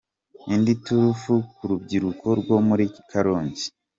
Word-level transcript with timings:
Indi 0.53 0.73
turufu 0.83 1.33
ku 1.55 1.61
rubyiruko 1.69 2.27
rwo 2.39 2.57
muri 2.67 2.85
Karongi 3.09 3.65